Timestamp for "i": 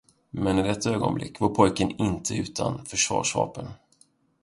0.59-0.63